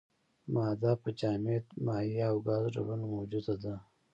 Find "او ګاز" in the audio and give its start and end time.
2.29-2.63